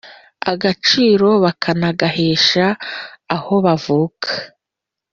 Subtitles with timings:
[0.51, 2.65] agaciro bakanagahesha
[3.35, 4.29] aho bavuka.